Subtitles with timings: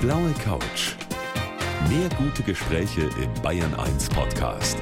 [0.00, 0.94] blaue Couch.
[1.90, 4.78] Mehr gute Gespräche im Bayern 1 Podcast.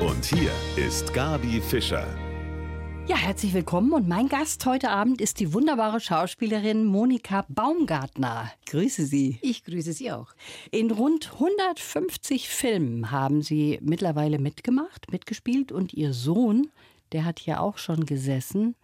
[0.00, 2.06] Und hier ist Gabi Fischer.
[3.08, 8.52] Ja, herzlich willkommen und mein Gast heute Abend ist die wunderbare Schauspielerin Monika Baumgartner.
[8.66, 9.38] Grüße Sie.
[9.42, 10.34] Ich grüße Sie auch.
[10.70, 16.70] In rund 150 Filmen haben Sie mittlerweile mitgemacht, mitgespielt und Ihr Sohn,
[17.12, 18.74] der hat hier auch schon gesessen.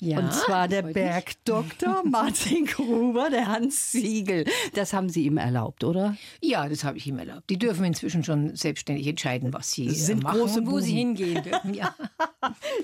[0.00, 0.82] Ja, und zwar der.
[0.82, 4.44] Bergdoktor Martin Gruber, der Hans Siegel.
[4.74, 6.16] Das haben Sie ihm erlaubt, oder?
[6.40, 7.48] Ja, das habe ich ihm erlaubt.
[7.50, 10.82] Die dürfen inzwischen schon selbstständig entscheiden, was sie sind machen große und wo Buben.
[10.82, 11.74] sie hingehen dürfen.
[11.74, 11.94] Ja.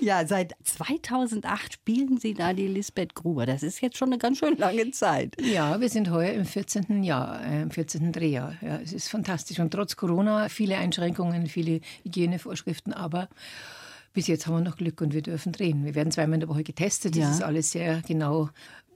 [0.01, 3.47] Ja, seit 2008 spielen Sie da die Lisbeth Gruber.
[3.47, 5.35] Das ist jetzt schon eine ganz schön lange Zeit.
[5.41, 7.03] ja, wir sind heuer im 14.
[7.03, 8.11] Jahr, äh, im 14.
[8.11, 8.53] Drehjahr.
[8.61, 9.59] Ja, es ist fantastisch.
[9.59, 13.29] Und trotz Corona viele Einschränkungen, viele Hygienevorschriften, aber
[14.17, 15.85] bis jetzt haben wir noch Glück und wir dürfen drehen.
[15.85, 17.13] Wir werden zweimal in der Woche getestet.
[17.15, 17.29] Das Ja.
[17.29, 18.49] ist alles sehr genau,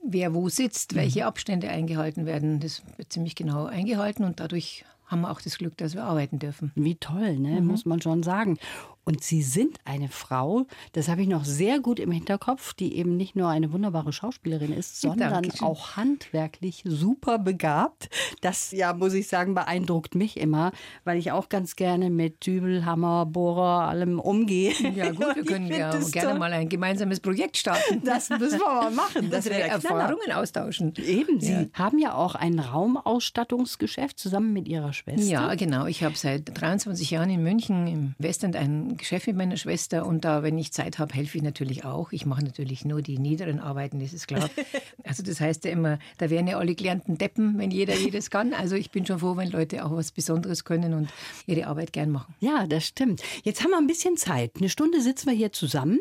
[0.04, 2.58] wer wo sitzt, welche Abstände eingehalten werden.
[2.58, 6.40] Das wird ziemlich genau eingehalten und dadurch haben wir auch das Glück, dass wir arbeiten
[6.40, 6.72] dürfen.
[6.74, 7.60] Wie toll, ne?
[7.60, 8.58] muss man schon sagen.
[9.04, 13.16] Und Sie sind eine Frau, das habe ich noch sehr gut im Hinterkopf, die eben
[13.16, 15.66] nicht nur eine wunderbare Schauspielerin ist, sondern Dankeschön.
[15.66, 18.08] auch handwerklich super begabt.
[18.42, 20.70] Das, ja, muss ich sagen, beeindruckt mich immer,
[21.04, 24.72] weil ich auch ganz gerne mit Dübel, Hammer, Bohrer, allem umgehe.
[24.94, 26.38] Ja gut, wir können ja das gerne toll.
[26.38, 28.02] mal ein gemeinsames Projekt starten.
[28.12, 29.30] Das müssen wir mal machen.
[29.30, 30.00] Das Unsere wäre der Knaller.
[30.02, 30.92] Erfahrungen austauschen.
[31.04, 31.64] Eben, Sie Ja.
[31.74, 35.22] haben ja auch ein Raumausstattungsgeschäft zusammen mit Ihrer Schwester.
[35.26, 35.86] Ja, genau.
[35.86, 40.24] Ich habe seit 23 Jahren in München im Westend ein Geschäft mit meiner Schwester und
[40.24, 42.12] da, wenn ich Zeit habe, helfe ich natürlich auch.
[42.12, 44.48] Ich mache natürlich nur die niederen Arbeiten, das ist klar.
[45.04, 48.54] Also das heißt ja immer, da wären ja alle gelernten Deppen, wenn jeder jedes kann.
[48.54, 51.08] Also ich bin schon froh, wenn Leute auch was Besonderes können und
[51.46, 52.34] ihre Arbeit gern machen.
[52.40, 53.20] Ja, das stimmt.
[53.42, 54.52] Jetzt haben wir ein bisschen Zeit.
[54.58, 55.98] Eine Stunde sitzen wir hier zusammen.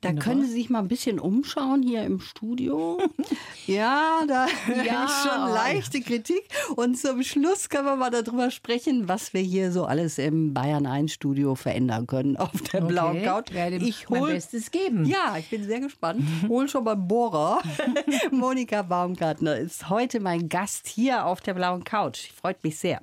[0.00, 0.24] Da Wunderbar.
[0.32, 3.00] können Sie sich mal ein bisschen umschauen hier im Studio.
[3.66, 4.46] ja, da
[4.84, 5.04] Ja.
[5.06, 6.44] ist schon leichte Kritik.
[6.76, 10.86] Und zum Schluss können wir mal darüber sprechen, was wir hier so alles im Bayern
[10.86, 13.52] 1 Studio verändern können auf der blauen Okay, Couch.
[13.52, 15.04] werde Ich mein hol Bestes geben.
[15.04, 16.22] ja, ich bin sehr gespannt.
[16.48, 17.60] Hol schon mal Bohrer.
[18.30, 22.30] Monika Baumgartner ist heute mein Gast hier auf der blauen Couch.
[22.32, 23.00] Freut mich sehr.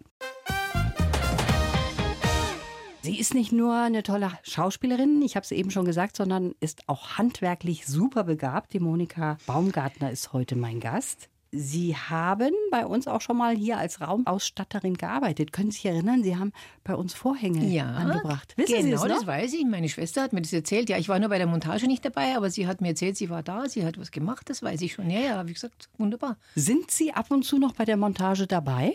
[3.03, 6.87] Sie ist nicht nur eine tolle Schauspielerin, ich habe es eben schon gesagt, sondern ist
[6.87, 8.73] auch handwerklich super begabt.
[8.73, 11.27] Die Monika Baumgartner ist heute mein Gast.
[11.53, 15.51] Sie haben bei uns auch schon mal hier als Raumausstatterin gearbeitet.
[15.51, 16.23] Können Sie sich erinnern?
[16.23, 16.53] Sie haben
[16.85, 18.53] bei uns Vorhänge Ja, angebracht.
[18.55, 19.15] Wissen Sie genau, es noch?
[19.17, 19.65] das weiß ich.
[19.65, 20.89] Meine Schwester hat mir das erzählt.
[20.89, 23.29] Ja, ich war nur bei der Montage nicht dabei, aber sie hat mir erzählt, sie
[23.29, 25.09] war da, sie hat was gemacht, das weiß ich schon.
[25.09, 26.37] Ja, ja, wie gesagt, wunderbar.
[26.55, 28.93] Sind Sie ab und zu noch bei der Montage dabei?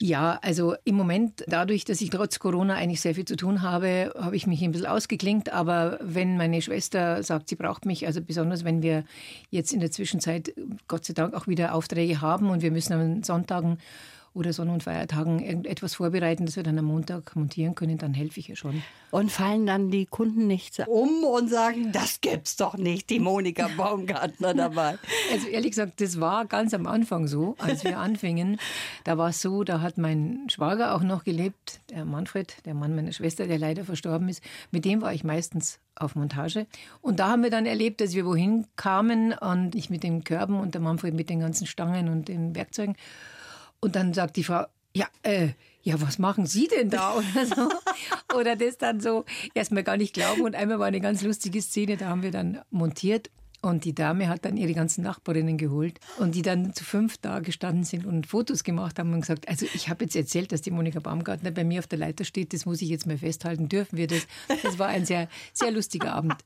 [0.00, 4.14] Ja, also im Moment, dadurch, dass ich trotz Corona eigentlich sehr viel zu tun habe,
[4.16, 5.52] habe ich mich ein bisschen ausgeklinkt.
[5.52, 9.02] Aber wenn meine Schwester sagt, sie braucht mich, also besonders wenn wir
[9.50, 10.54] jetzt in der Zwischenzeit
[10.86, 13.78] Gott sei Dank auch wieder Aufträge haben und wir müssen an Sonntagen
[14.38, 18.38] oder Sonn- und Feiertagen irgendetwas vorbereiten, dass wir dann am Montag montieren können, dann helfe
[18.38, 18.82] ich ihr schon.
[19.10, 23.68] Und fallen dann die Kunden nicht um und sagen, das gibt's doch nicht, die Monika
[23.76, 24.98] Baumgartner dabei.
[25.32, 28.58] Also ehrlich gesagt, das war ganz am Anfang so, als wir anfingen.
[29.04, 32.94] Da war es so, da hat mein Schwager auch noch gelebt, der Manfred, der Mann
[32.94, 34.42] meiner Schwester, der leider verstorben ist.
[34.70, 36.66] Mit dem war ich meistens auf Montage.
[37.02, 40.60] Und da haben wir dann erlebt, dass wir wohin kamen und ich mit den Körben
[40.60, 42.96] und der Manfred mit den ganzen Stangen und den Werkzeugen.
[43.80, 45.50] Und dann sagt die Frau, ja, äh,
[45.82, 47.14] ja, was machen Sie denn da?
[47.14, 47.68] Oder so.
[48.36, 49.24] Oder das dann so
[49.54, 50.42] erstmal gar nicht glauben.
[50.42, 53.30] Und einmal war eine ganz lustige Szene, da haben wir dann montiert.
[53.60, 57.40] Und die Dame hat dann ihre ganzen Nachbarinnen geholt und die dann zu fünf da
[57.40, 60.70] gestanden sind und Fotos gemacht haben und gesagt, also ich habe jetzt erzählt, dass die
[60.70, 63.96] Monika Baumgartner bei mir auf der Leiter steht, das muss ich jetzt mal festhalten, dürfen
[63.96, 64.28] wir das?
[64.62, 66.34] Das war ein sehr, sehr lustiger Abend.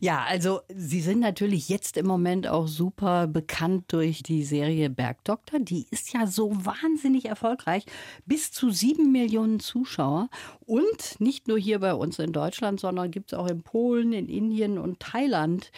[0.00, 5.60] Ja, also Sie sind natürlich jetzt im Moment auch super bekannt durch die Serie Bergdoktor.
[5.60, 7.84] Die ist ja so wahnsinnig erfolgreich.
[8.24, 10.28] Bis zu sieben Millionen Zuschauer.
[10.60, 14.28] Und nicht nur hier bei uns in Deutschland, sondern gibt es auch in Polen, in
[14.28, 15.70] Indien und Thailand.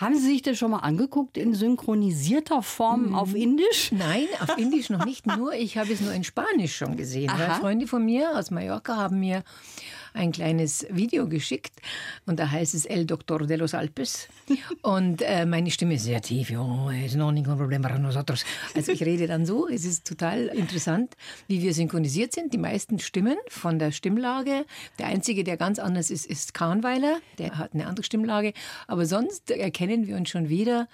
[0.00, 3.92] Haben Sie sich das schon mal angeguckt in synchronisierter Form auf Indisch?
[3.92, 5.52] Nein, auf Indisch noch nicht nur.
[5.52, 7.28] Ich habe es nur in Spanisch schon gesehen.
[7.60, 9.44] Freunde von mir aus Mallorca haben mir
[10.14, 11.80] ein kleines Video geschickt
[12.26, 14.28] und da heißt es El Doctor de los Alpes
[14.82, 16.50] und äh, meine Stimme ist sehr tief.
[16.50, 18.44] Es no ningún problema para nosotros.
[18.74, 19.68] Also ich rede dann so.
[19.68, 21.16] Es ist total interessant,
[21.48, 22.52] wie wir synchronisiert sind.
[22.52, 24.64] Die meisten Stimmen von der Stimmlage.
[24.98, 27.18] Der einzige, der ganz anders ist, ist Kahnweiler.
[27.38, 28.52] Der hat eine andere Stimmlage.
[28.86, 30.88] Aber sonst erkennen wir uns schon wieder.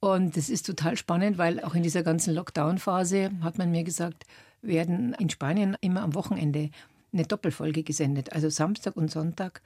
[0.00, 4.24] Und das ist total spannend, weil auch in dieser ganzen Lockdown-Phase, hat man mir gesagt,
[4.62, 6.70] werden in Spanien immer am Wochenende
[7.12, 8.32] eine Doppelfolge gesendet.
[8.32, 9.62] Also Samstag und Sonntag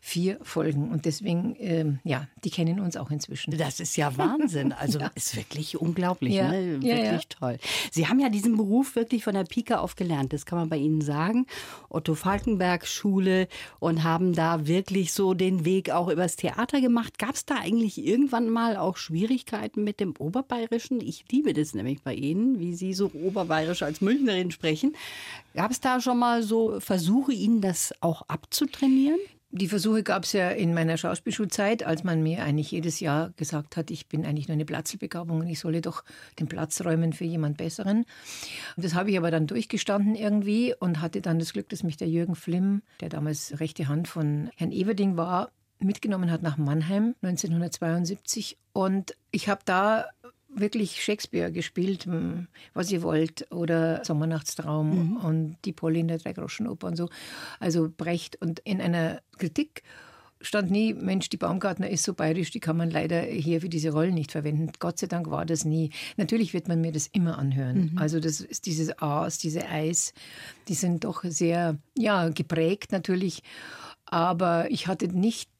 [0.00, 0.90] vier Folgen.
[0.90, 3.56] Und deswegen, ähm, ja, die kennen uns auch inzwischen.
[3.56, 4.74] Das ist ja Wahnsinn.
[4.80, 5.10] Also ja.
[5.14, 6.50] ist wirklich unglaublich, ja.
[6.50, 6.80] ne?
[6.80, 7.58] Wirklich ja, toll.
[7.90, 10.32] Sie haben ja diesen Beruf wirklich von der Pike auf gelernt.
[10.32, 11.46] Das kann man bei Ihnen sagen.
[11.90, 13.46] Otto Falkenberg Schule
[13.78, 17.18] und haben da wirklich so den Weg auch übers Theater gemacht.
[17.18, 21.00] Gab es da eigentlich irgendwann mal auch Schwierigkeiten mit dem Oberbayerischen?
[21.00, 24.96] Ich liebe das nämlich bei Ihnen, wie Sie so oberbayerisch als Münchnerin sprechen.
[25.54, 29.20] Gab es da schon mal so Versuche, Ihnen das auch abzutrainieren?
[29.52, 33.76] Die Versuche gab es ja in meiner Schauspielschulzeit, als man mir eigentlich jedes Jahr gesagt
[33.76, 36.02] hat, ich bin eigentlich nur eine Platzelbegabung und ich solle doch
[36.40, 38.06] den Platz räumen für jemand Besseren.
[38.76, 42.08] Das habe ich aber dann durchgestanden irgendwie und hatte dann das Glück, dass mich der
[42.08, 48.58] Jürgen Flimm, der damals rechte Hand von Herrn Everding war, mitgenommen hat nach Mannheim 1972.
[48.72, 50.06] Und ich habe da
[50.54, 55.16] wirklich Shakespeare gespielt, hm, was ihr wollt, oder Sommernachtstraum mhm.
[55.18, 57.08] und die Polly in der Dreigroschenoper und so.
[57.58, 58.40] Also Brecht.
[58.40, 59.82] Und in einer Kritik
[60.40, 63.90] stand nie, Mensch, die Baumgartner ist so bayerisch, die kann man leider hier für diese
[63.90, 64.72] Rollen nicht verwenden.
[64.78, 65.90] Gott sei Dank war das nie.
[66.16, 67.90] Natürlich wird man mir das immer anhören.
[67.92, 67.98] Mhm.
[67.98, 70.14] Also das ist dieses Aas, diese Eis,
[70.68, 73.42] die sind doch sehr, ja, geprägt natürlich.
[74.06, 75.50] Aber ich hatte nicht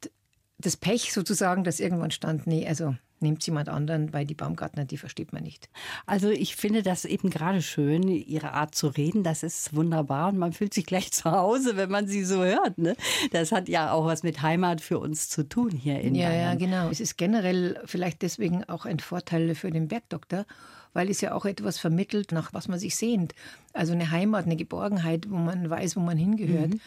[0.59, 4.97] das Pech sozusagen, dass irgendwann stand, nee, also nimmt jemand anderen, weil die Baumgartner, die
[4.97, 5.69] versteht man nicht.
[6.07, 10.39] Also ich finde das eben gerade schön, ihre Art zu reden, das ist wunderbar und
[10.39, 12.79] man fühlt sich gleich zu Hause, wenn man sie so hört.
[12.79, 12.97] Ne?
[13.33, 16.59] Das hat ja auch was mit Heimat für uns zu tun hier in ja, Bayern.
[16.61, 16.91] Ja, genau.
[16.91, 20.47] Es ist generell vielleicht deswegen auch ein Vorteil für den Bergdoktor,
[20.93, 23.35] weil es ja auch etwas vermittelt, nach was man sich sehnt.
[23.73, 26.71] Also eine Heimat, eine Geborgenheit, wo man weiß, wo man hingehört.
[26.71, 26.81] Mhm.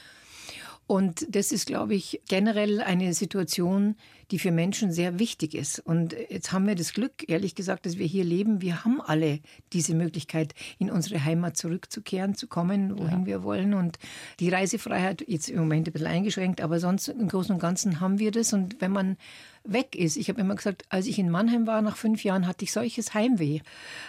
[0.85, 3.95] Und das ist, glaube ich, generell eine Situation,
[4.33, 5.77] die für Menschen sehr wichtig ist.
[5.77, 8.63] Und jetzt haben wir das Glück, ehrlich gesagt, dass wir hier leben.
[8.63, 9.41] Wir haben alle
[9.73, 13.25] diese Möglichkeit, in unsere Heimat zurückzukehren, zu kommen, wohin ja.
[13.27, 13.75] wir wollen.
[13.75, 13.99] Und
[14.39, 18.17] die Reisefreiheit, jetzt im Moment ein bisschen eingeschränkt, aber sonst im Großen und Ganzen haben
[18.17, 18.53] wir das.
[18.53, 19.17] Und wenn man
[19.65, 20.17] weg ist.
[20.17, 23.13] Ich habe immer gesagt, als ich in Mannheim war, nach fünf Jahren, hatte ich solches
[23.13, 23.61] Heimweh.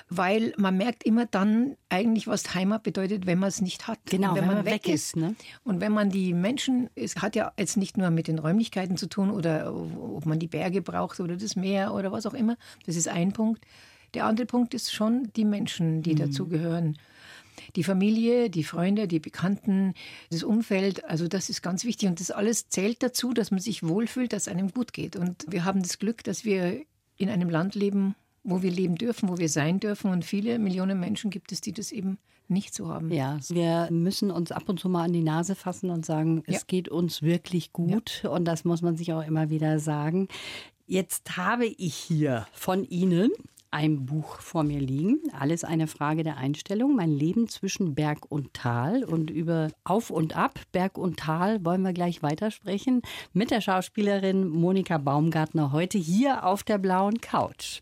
[0.09, 3.99] Weil man merkt immer dann eigentlich, was Heimat bedeutet, wenn man es nicht hat.
[4.07, 5.17] Genau, wenn, wenn, man, man weg, weg ist.
[5.17, 5.37] Ne?
[5.63, 9.09] Und wenn man die Menschen, es hat ja jetzt nicht nur mit den Räumlichkeiten zu
[9.09, 9.73] tun oder
[10.15, 12.57] ob man die Berge braucht oder das Meer oder was auch immer.
[12.87, 13.65] Das ist ein Punkt.
[14.15, 16.19] Der andere Punkt ist schon die Menschen, die mhm.
[16.19, 16.99] dazugehören
[17.77, 19.95] die Familie, die Freunde, die Bekannten,
[20.31, 21.05] das Umfeld.
[21.05, 24.49] Also das ist ganz wichtig und das alles zählt dazu, dass man sich wohlfühlt, dass
[24.49, 25.17] einem gut geht.
[25.17, 26.81] Und wir haben das Glück, dass wir
[27.17, 30.11] in einem Land leben, wo wir leben dürfen, wo wir sein dürfen.
[30.11, 32.19] Und viele Millionen Menschen gibt es, die das eben
[32.49, 33.11] nicht so haben.
[33.11, 36.57] Ja, wir müssen uns ab und zu mal an die Nase fassen und sagen, ja.
[36.57, 38.21] es geht uns wirklich gut.
[38.23, 38.31] Ja.
[38.31, 40.29] Und das muss man sich auch immer wieder sagen.
[40.87, 43.31] Jetzt habe ich hier von Ihnen
[43.75, 45.21] ein Buch vor mir liegen.
[45.37, 46.95] Alles eine Frage der Einstellung.
[46.95, 49.03] Mein Leben zwischen Berg und Tal.
[49.03, 53.03] Und über Auf und Ab, Berg und Tal wollen wir gleich weitersprechen
[53.33, 57.81] mit der Schauspielerin Monika Baumgartner heute hier auf der blauen Couch.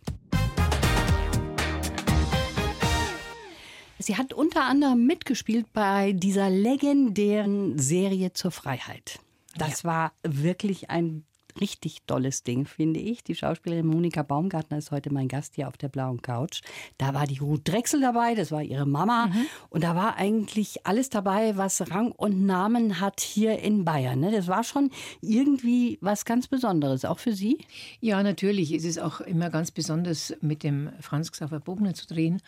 [4.02, 9.20] Sie hat unter anderem mitgespielt bei dieser legendären Serie zur Freiheit.
[9.56, 9.90] Das ja.
[9.90, 11.24] war wirklich ein
[11.60, 13.22] richtig tolles Ding, finde ich.
[13.24, 16.62] Die Schauspielerin Monika Baumgartner ist heute mein Gast hier auf der blauen Couch.
[16.98, 19.26] Da war die Ruth Drechsel dabei, das war ihre Mama.
[19.26, 19.46] Mhm.
[19.70, 24.20] Und da war eigentlich alles dabei, was Rang und Namen hat hier in Bayern.
[24.20, 24.30] Ne?
[24.30, 24.90] Das war schon
[25.20, 27.58] irgendwie was ganz Besonderes, auch für Sie?
[28.00, 28.72] Ja, natürlich.
[28.72, 32.40] Es ist auch immer ganz besonders, mit dem Franz Xaver Bogner zu drehen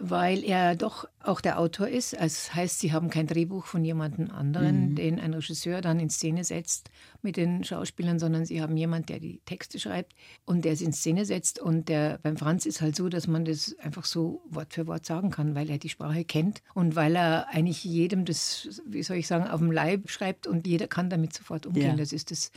[0.00, 2.14] weil er doch auch der Autor ist.
[2.14, 4.94] Das heißt, sie haben kein Drehbuch von jemandem anderen, mhm.
[4.94, 6.90] den ein Regisseur dann in Szene setzt
[7.22, 10.92] mit den Schauspielern, sondern sie haben jemanden, der die Texte schreibt und der es in
[10.92, 11.58] Szene setzt.
[11.58, 15.06] Und der beim Franz ist halt so, dass man das einfach so Wort für Wort
[15.06, 19.16] sagen kann, weil er die Sprache kennt und weil er eigentlich jedem das, wie soll
[19.16, 21.90] ich sagen, auf dem Leib schreibt und jeder kann damit sofort umgehen.
[21.90, 21.96] Ja.
[21.96, 22.52] Das ist das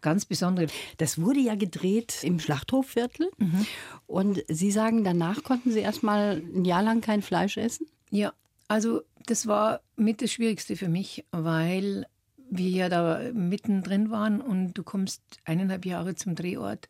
[0.00, 0.66] ganz besondere.
[0.98, 3.30] Das wurde ja gedreht im Schlachthofviertel.
[3.38, 3.66] Mhm.
[4.06, 7.86] Und Sie sagen, danach konnten Sie erst mal ein Jahr lang kein Fleisch essen?
[8.10, 8.32] Ja,
[8.68, 12.06] also das war mit das Schwierigste für mich, weil
[12.50, 16.88] wir ja da mittendrin waren und du kommst eineinhalb Jahre zum Drehort.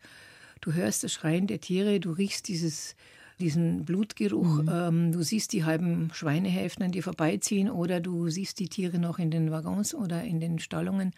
[0.61, 2.97] Du hörst das Schreien der Tiere, du riechst dieses
[3.41, 4.63] diesen Blutgeruch.
[4.63, 4.71] Mhm.
[4.73, 9.19] Ähm, du siehst die halben Schweinehälften an dir vorbeiziehen oder du siehst die Tiere noch
[9.19, 11.13] in den Waggons oder in den Stallungen.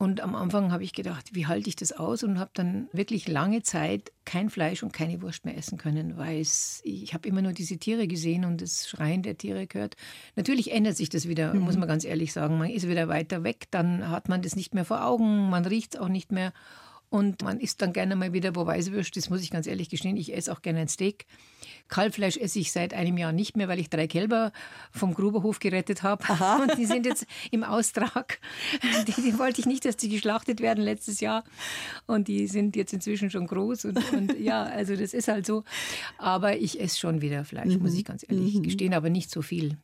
[0.00, 2.22] Und am Anfang habe ich gedacht, wie halte ich das aus?
[2.22, 6.40] Und habe dann wirklich lange Zeit kein Fleisch und keine Wurst mehr essen können, weil
[6.40, 9.96] es, ich habe immer nur diese Tiere gesehen und das Schreien der Tiere gehört.
[10.36, 11.62] Natürlich ändert sich das wieder, mhm.
[11.62, 12.58] muss man ganz ehrlich sagen.
[12.58, 15.96] Man ist wieder weiter weg, dann hat man das nicht mehr vor Augen, man riecht
[15.96, 16.52] es auch nicht mehr.
[17.10, 20.16] Und man isst dann gerne mal wieder wo Weißwürst, das muss ich ganz ehrlich gestehen.
[20.16, 21.26] Ich esse auch gerne ein Steak.
[21.88, 24.52] Kalbfleisch esse ich seit einem Jahr nicht mehr, weil ich drei Kälber
[24.92, 26.24] vom Gruberhof gerettet habe.
[26.62, 28.40] Und die sind jetzt im Austrag.
[29.06, 31.44] Die, die, wollte ich nicht, dass die geschlachtet werden letztes Jahr.
[32.06, 33.86] Und die sind jetzt inzwischen schon groß.
[33.86, 35.64] Und, und ja, also das ist halt so.
[36.18, 38.62] Aber ich esse schon wieder Fleisch, muss ich ganz ehrlich mhm.
[38.64, 39.78] gestehen, aber nicht so viel.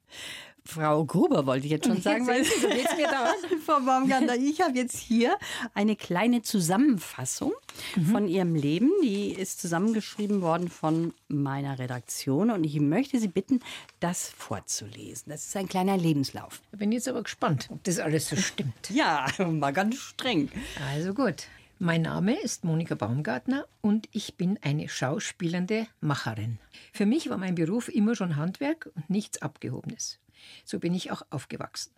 [0.67, 3.35] Frau Gruber wollte ich jetzt schon sagen, weil so geht's mir da.
[3.67, 5.39] Frau Baumgartner, ich habe jetzt hier
[5.75, 7.53] eine kleine Zusammenfassung
[7.97, 8.07] mhm.
[8.07, 8.91] von Ihrem Leben.
[9.03, 13.61] Die ist zusammengeschrieben worden von meiner Redaktion und ich möchte Sie bitten,
[14.01, 15.31] das vorzulesen.
[15.31, 16.63] Das ist ein kleiner Lebenslauf.
[16.73, 18.73] Ich bin jetzt aber gespannt, ob das alles so stimmt.
[18.91, 20.51] ja, mal ganz streng.
[20.93, 21.47] Also gut.
[21.79, 26.59] Mein Name ist Monika Baumgartner und ich bin eine schauspielende Macherin.
[26.93, 30.19] Für mich war mein Beruf immer schon Handwerk und nichts Abgehobenes.
[30.65, 31.93] So bin ich auch aufgewachsen.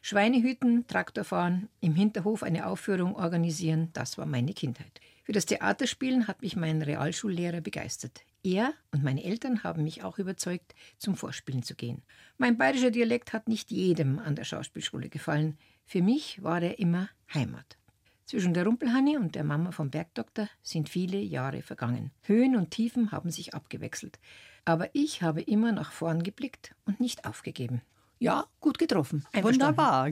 [0.00, 5.00] Schweine hüten, Traktor fahren, im Hinterhof eine Aufführung organisieren, das war meine Kindheit.
[5.22, 8.24] Für das Theaterspielen hat mich mein Realschullehrer begeistert.
[8.42, 12.02] Er und meine Eltern haben mich auch überzeugt, zum Vorspielen zu gehen.
[12.38, 15.56] Mein bayerischer Dialekt hat nicht jedem an der Schauspielschule gefallen.
[15.86, 17.78] Für mich war er immer Heimat.
[18.24, 22.10] Zwischen der Rumpelhanni und der Mama vom Bergdoktor sind viele Jahre vergangen.
[22.22, 24.18] Höhen und Tiefen haben sich abgewechselt.
[24.64, 27.82] Aber ich habe immer nach vorn geblickt und nicht aufgegeben.
[28.22, 29.26] Ja, gut getroffen.
[29.34, 30.10] Wunderbar.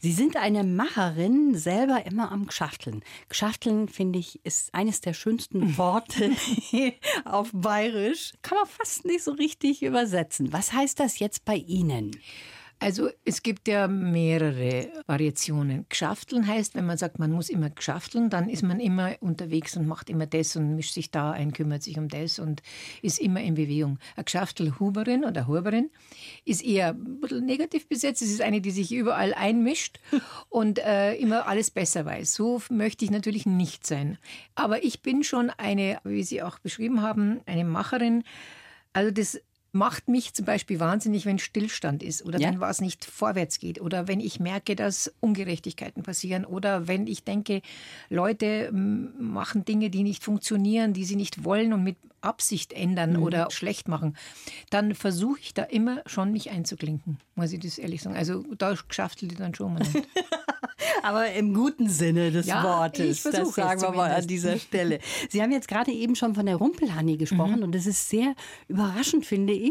[0.00, 3.04] Sie sind eine Macherin, selber immer am Gschafteln.
[3.28, 6.30] Gschafteln, finde ich, ist eines der schönsten Worte
[7.26, 8.32] auf Bayerisch.
[8.40, 10.50] Kann man fast nicht so richtig übersetzen.
[10.54, 12.12] Was heißt das jetzt bei Ihnen?
[12.82, 15.86] Also es gibt ja mehrere Variationen.
[15.88, 19.86] Geschafteln heißt, wenn man sagt, man muss immer geschafteln, dann ist man immer unterwegs und
[19.86, 22.60] macht immer das und mischt sich da ein, kümmert sich um das und
[23.00, 24.00] ist immer in Bewegung.
[24.16, 25.90] Eine Geschaftelhuberin oder Huberin
[26.44, 28.20] ist eher ein bisschen negativ besetzt.
[28.20, 30.00] Es ist eine, die sich überall einmischt
[30.48, 32.34] und äh, immer alles besser weiß.
[32.34, 34.18] So möchte ich natürlich nicht sein.
[34.56, 38.24] Aber ich bin schon eine, wie Sie auch beschrieben haben, eine Macherin.
[38.92, 39.40] Also das
[39.72, 42.48] macht mich zum Beispiel wahnsinnig, wenn Stillstand ist oder ja.
[42.48, 47.24] wenn was nicht vorwärts geht oder wenn ich merke, dass Ungerechtigkeiten passieren oder wenn ich
[47.24, 47.62] denke,
[48.10, 53.22] Leute machen Dinge, die nicht funktionieren, die sie nicht wollen und mit Absicht ändern mhm.
[53.22, 54.16] oder schlecht machen,
[54.70, 58.14] dann versuche ich da immer schon mich einzuklinken, muss ich das ehrlich sagen.
[58.14, 60.06] Also da schaftelt dann schon mal nicht.
[61.02, 63.22] Aber im guten Sinne des ja, Wortes.
[63.22, 65.00] das sagen wir mal an dieser Stelle.
[65.28, 67.64] Sie haben jetzt gerade eben schon von der Rumpelhanni gesprochen mhm.
[67.64, 68.34] und das ist sehr
[68.68, 69.61] überraschend, finde ich,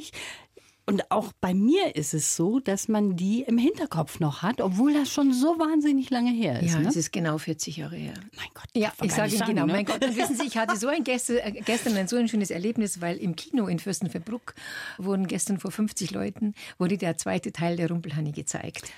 [0.88, 4.94] und auch bei mir ist es so, dass man die im Hinterkopf noch hat, obwohl
[4.94, 6.74] das schon so wahnsinnig lange her ist.
[6.74, 6.90] Ja, ne?
[6.90, 8.14] es ist genau 40 Jahre her.
[8.36, 8.68] Mein Gott.
[8.74, 9.74] Ja, ich sage Ihnen genau, ne?
[9.74, 10.04] mein Gott.
[10.04, 13.00] Und wissen Sie, ich hatte so ein gestern, äh, gestern ein so ein schönes Erlebnis,
[13.00, 14.56] weil im Kino in Fürstenfeldbruck
[14.98, 18.92] wurden gestern vor 50 Leuten wurde der zweite Teil der Rumpelhanni gezeigt.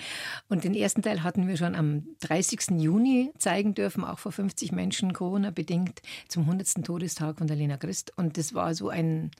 [0.47, 2.79] Und den ersten Teil hatten wir schon am 30.
[2.79, 6.83] Juni zeigen dürfen, auch vor 50 Menschen Corona bedingt zum 100.
[6.83, 8.13] Todestag von der Lena Christ.
[8.15, 9.31] Und das war so ein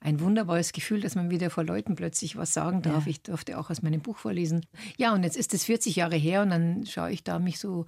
[0.00, 3.06] ein wunderbares Gefühl, dass man wieder vor Leuten plötzlich was sagen darf.
[3.06, 3.10] Ja.
[3.10, 4.64] Ich durfte auch aus meinem Buch vorlesen.
[4.96, 7.86] Ja, und jetzt ist es 40 Jahre her und dann schaue ich da mich so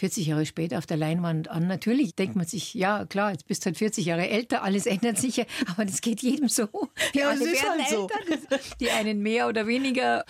[0.00, 1.66] 40 Jahre später auf der Leinwand an.
[1.66, 5.18] Natürlich denkt man sich, ja klar, jetzt bist du halt 40 Jahre älter, alles ändert
[5.18, 6.68] sich ja, aber das geht jedem so.
[7.12, 8.76] Wir ja, alle werden halt älter, so.
[8.80, 10.24] die einen mehr oder weniger.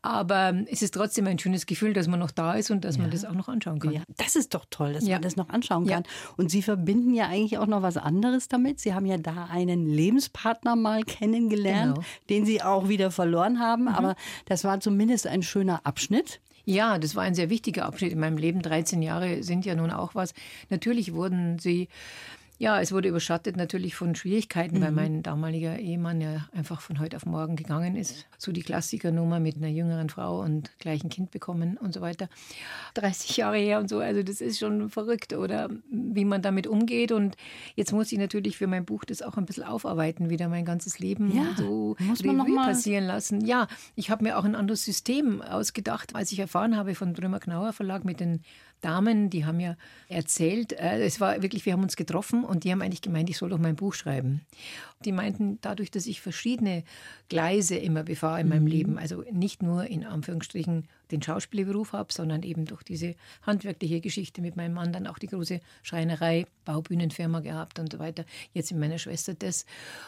[0.00, 3.02] Aber es ist trotzdem ein schönes Gefühl, dass man noch da ist und dass ja.
[3.02, 3.92] man das auch noch anschauen kann.
[3.92, 5.16] Ja, das ist doch toll, dass ja.
[5.16, 6.04] man das noch anschauen kann.
[6.38, 8.80] Und Sie verbinden ja eigentlich auch noch was anderes damit.
[8.80, 12.06] Sie haben ja da einen Lebenspartner mal kennengelernt, genau.
[12.30, 13.82] den Sie auch wieder verloren haben.
[13.82, 13.88] Mhm.
[13.88, 16.40] Aber das war zumindest ein schöner Abschnitt.
[16.70, 18.62] Ja, das war ein sehr wichtiger Abschnitt in meinem Leben.
[18.62, 20.34] 13 Jahre sind ja nun auch was.
[20.68, 21.88] Natürlich wurden sie
[22.60, 24.82] ja, es wurde überschattet natürlich von Schwierigkeiten, mhm.
[24.82, 28.26] weil mein damaliger Ehemann ja einfach von heute auf morgen gegangen ist.
[28.36, 32.28] So die Klassikernummer mit einer jüngeren Frau und gleich ein Kind bekommen und so weiter.
[32.94, 37.12] 30 Jahre her und so, also das ist schon verrückt, oder wie man damit umgeht.
[37.12, 37.38] Und
[37.76, 40.98] jetzt muss ich natürlich für mein Buch das auch ein bisschen aufarbeiten, wieder mein ganzes
[40.98, 43.40] Leben ja, so muss man noch mal passieren lassen.
[43.46, 47.40] Ja, ich habe mir auch ein anderes System ausgedacht, als ich erfahren habe von Brümmer
[47.40, 48.42] Knauer Verlag mit den
[48.80, 49.76] Damen, die haben ja
[50.08, 53.38] erzählt, äh, es war wirklich, wir haben uns getroffen und die haben eigentlich gemeint, ich
[53.38, 54.42] soll doch mein Buch schreiben.
[55.04, 56.84] Die meinten, dadurch, dass ich verschiedene
[57.28, 58.68] Gleise immer befahre in meinem mhm.
[58.68, 64.40] Leben, also nicht nur in Anführungsstrichen den Schauspielberuf habe, sondern eben durch diese handwerkliche Geschichte
[64.40, 68.24] mit meinem Mann dann auch die große Schreinerei, Baubühnenfirma gehabt und so weiter.
[68.52, 69.66] Jetzt mit meiner Schwester das.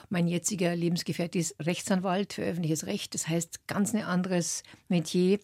[0.09, 5.39] Mein jetziger Lebensgefährte ist Rechtsanwalt für öffentliches Recht, das heißt ganz ein anderes Metier.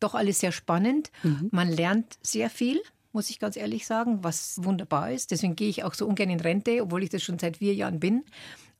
[0.00, 1.10] Doch alles sehr spannend.
[1.22, 1.48] Mhm.
[1.52, 2.80] Man lernt sehr viel
[3.12, 5.30] muss ich ganz ehrlich sagen, was wunderbar ist.
[5.30, 7.98] Deswegen gehe ich auch so ungern in Rente, obwohl ich das schon seit vier Jahren
[7.98, 8.24] bin.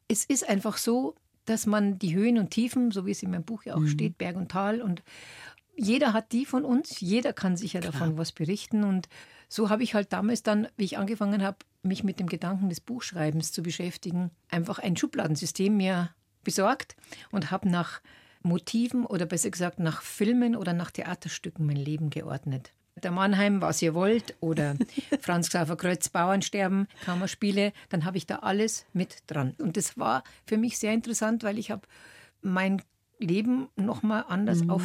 [0.09, 1.15] Es ist einfach so,
[1.47, 3.89] dass man die Höhen und Tiefen, so wie es in meinem Buch ja auch mhm.
[3.89, 5.03] steht, Berg und Tal und
[5.77, 7.93] jeder hat die von uns, jeder kann sicher Klar.
[7.93, 9.09] davon was berichten und
[9.49, 12.81] so habe ich halt damals dann, wie ich angefangen habe, mich mit dem Gedanken des
[12.81, 16.11] Buchschreibens zu beschäftigen, einfach ein Schubladensystem mir
[16.43, 16.97] besorgt
[17.31, 18.01] und habe nach
[18.43, 22.73] Motiven oder besser gesagt nach Filmen oder nach Theaterstücken mein Leben geordnet.
[23.03, 24.75] Der Mannheim, was ihr wollt, oder
[25.21, 29.55] Franz Xaver Kreuz, Bauernsterben, Kammerspiele, dann habe ich da alles mit dran.
[29.59, 31.83] Und das war für mich sehr interessant, weil ich habe
[32.41, 32.81] mein
[33.19, 34.71] Leben nochmal anders mhm.
[34.71, 34.83] auf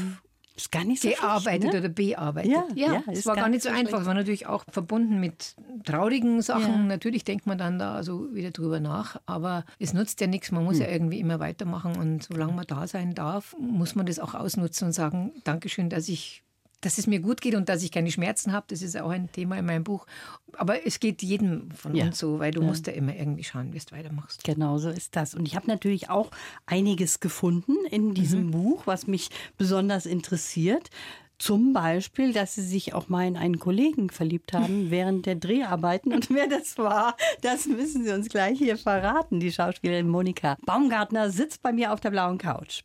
[0.55, 1.79] ist gar nicht so gearbeitet ne?
[1.79, 2.51] oder bearbeitet.
[2.51, 4.01] Ja, ja, ja es war gar nicht so einfach.
[4.01, 5.55] Es war natürlich auch verbunden mit
[5.85, 6.73] traurigen Sachen.
[6.73, 6.77] Ja.
[6.77, 10.51] Natürlich denkt man dann da so wieder drüber nach, aber es nutzt ja nichts.
[10.51, 10.83] Man muss hm.
[10.83, 14.87] ja irgendwie immer weitermachen und solange man da sein darf, muss man das auch ausnutzen
[14.87, 16.43] und sagen, Dankeschön, dass ich
[16.81, 19.31] dass es mir gut geht und dass ich keine Schmerzen habe, das ist auch ein
[19.31, 20.05] Thema in meinem Buch.
[20.53, 22.05] Aber es geht jedem von ja.
[22.05, 22.67] uns so, weil du ja.
[22.67, 24.43] musst ja immer irgendwie schauen, wie du weitermachst.
[24.43, 25.33] Genau so ist das.
[25.33, 26.31] Und ich habe natürlich auch
[26.65, 28.51] einiges gefunden in diesem mhm.
[28.51, 30.89] Buch, was mich besonders interessiert.
[31.37, 36.13] Zum Beispiel, dass sie sich auch mal in einen Kollegen verliebt haben während der Dreharbeiten.
[36.13, 39.39] Und wer das war, das müssen Sie uns gleich hier verraten.
[39.39, 42.83] Die Schauspielerin Monika Baumgartner sitzt bei mir auf der blauen Couch.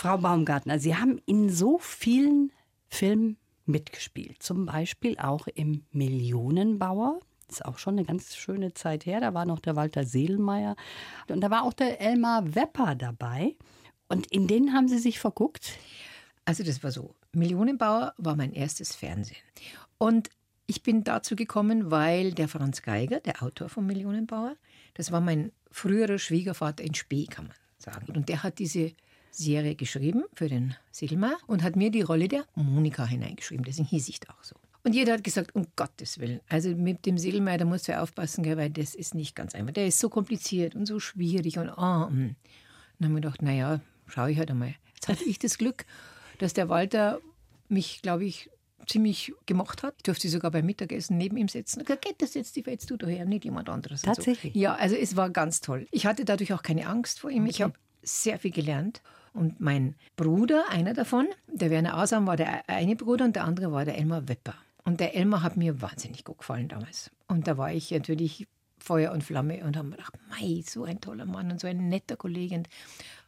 [0.00, 2.52] Frau Baumgartner, Sie haben in so vielen
[2.88, 4.42] Filmen mitgespielt.
[4.42, 7.20] Zum Beispiel auch im Millionenbauer.
[7.46, 9.20] Das ist auch schon eine ganz schöne Zeit her.
[9.20, 10.74] Da war noch der Walter Seelmeier.
[11.28, 13.56] Und da war auch der Elmar Wepper dabei.
[14.08, 15.76] Und in den haben Sie sich verguckt?
[16.46, 17.14] Also das war so.
[17.34, 19.36] Millionenbauer war mein erstes Fernsehen.
[19.98, 20.30] Und
[20.66, 24.56] ich bin dazu gekommen, weil der Franz Geiger, der Autor von Millionenbauer,
[24.94, 28.10] das war mein früherer Schwiegervater in Spee, kann man sagen.
[28.16, 28.94] Und der hat diese
[29.30, 33.64] Serie geschrieben für den Silmar und hat mir die Rolle der Monika hineingeschrieben.
[33.64, 34.56] Deswegen hieß ich da auch so.
[34.82, 36.40] Und jeder hat gesagt, um Gottes Willen.
[36.48, 39.72] Also mit dem Silmar, da musst du ja aufpassen, weil das ist nicht ganz einfach.
[39.72, 42.36] Der ist so kompliziert und so schwierig und oh, mm.
[43.00, 44.74] Und dann haben wir gedacht, naja, schaue ich halt einmal.
[44.94, 45.86] Jetzt hatte ich das Glück,
[46.38, 47.20] dass der Walter
[47.68, 48.50] mich, glaube ich,
[48.86, 49.94] ziemlich gemacht hat.
[49.98, 51.84] Ich durfte sogar beim Mittagessen neben ihm sitzen.
[51.84, 54.02] Geht das jetzt, die fällst du daher, nicht jemand anderes.
[54.02, 54.52] Tatsächlich?
[54.54, 54.58] So.
[54.58, 55.86] Ja, also es war ganz toll.
[55.90, 57.44] Ich hatte dadurch auch keine Angst vor ihm.
[57.44, 57.50] Okay.
[57.50, 59.02] Ich habe sehr viel gelernt.
[59.32, 63.72] Und mein Bruder, einer davon, der Werner Asam, war der eine Bruder und der andere
[63.72, 64.54] war der Elmar Wepper.
[64.84, 67.10] Und der Elmar hat mir wahnsinnig gut gefallen damals.
[67.28, 71.26] Und da war ich natürlich Feuer und Flamme und haben gedacht, mei, so ein toller
[71.26, 72.62] Mann und so ein netter Kollege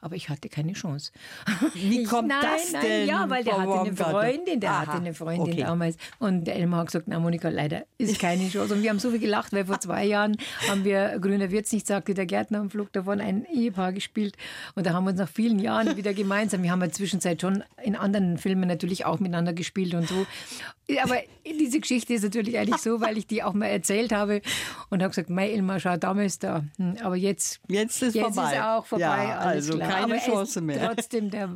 [0.02, 1.12] aber ich hatte keine Chance.
[1.74, 3.09] Wie kommt nein, das nein, denn?
[3.09, 5.62] Ja, weil der hatte eine Freundin, der Aha, hatte eine Freundin okay.
[5.62, 5.96] damals.
[6.18, 8.74] Und der Elmar hat gesagt, na Monika, leider ist keine Chance.
[8.74, 10.37] Und wir haben so viel gelacht, weil vor zwei Jahren
[10.68, 14.37] haben wir Grüner Wird's nicht, sagte der Gärtner am Flug davon, ein Ehepaar gespielt.
[14.74, 17.62] Und da haben wir uns nach vielen Jahren wieder gemeinsam, wir haben der Zwischenzeit schon
[17.81, 20.27] in anderen Filmen natürlich auch miteinander gespielt und so.
[21.00, 24.42] Aber diese Geschichte ist natürlich eigentlich so, weil ich die auch mal erzählt habe
[24.90, 26.64] und habe gesagt, mei Elmar, schau, damals da.
[26.77, 28.53] Hm, aber jetzt, jetzt ist jetzt vorbei.
[28.53, 29.05] Ist auch vorbei.
[29.07, 30.92] Ja, also klar keine Chance mehr.
[30.94, 31.48] Trotzdem, der